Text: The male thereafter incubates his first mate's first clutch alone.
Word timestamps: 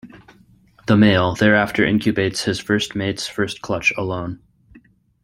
The 0.87 0.97
male 0.97 1.35
thereafter 1.35 1.85
incubates 1.85 2.45
his 2.45 2.59
first 2.59 2.95
mate's 2.95 3.27
first 3.27 3.61
clutch 3.61 3.93
alone. 3.95 4.41